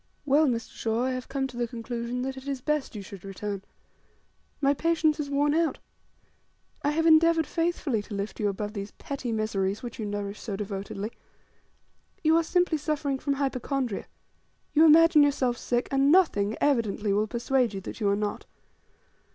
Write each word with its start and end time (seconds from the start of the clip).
"Well, 0.25 0.47
Mr. 0.47 0.71
Shaw, 0.71 1.03
I 1.03 1.11
have 1.11 1.27
come 1.29 1.45
to 1.45 1.55
the 1.57 1.67
conclusion 1.67 2.23
that 2.23 2.35
it 2.35 2.47
is 2.47 2.59
best, 2.59 2.95
you 2.95 3.03
should 3.03 3.23
return. 3.23 3.61
My 4.59 4.73
patience 4.73 5.19
is 5.19 5.29
worn 5.29 5.53
out. 5.53 5.77
I 6.81 6.89
have 6.89 7.05
endeavoured 7.05 7.45
faithfully 7.45 8.01
to 8.01 8.15
lift 8.15 8.39
you 8.39 8.47
above 8.49 8.73
these 8.73 8.89
petty 8.93 9.31
miseries 9.31 9.83
which 9.83 9.99
you 9.99 10.07
nourish 10.07 10.39
so 10.39 10.55
devotedly. 10.55 11.11
You 12.23 12.35
are 12.35 12.43
simply 12.43 12.79
suffering 12.79 13.19
from 13.19 13.33
hypochondria. 13.33 14.07
You 14.73 14.85
imagine 14.85 15.21
yourself 15.21 15.55
sick, 15.59 15.87
and 15.91 16.11
nothing, 16.11 16.57
evidently, 16.59 17.13
will 17.13 17.27
persuade 17.27 17.75
you 17.75 17.81
that 17.81 17.99
you 17.99 18.09
are 18.09 18.15
not. 18.15 18.47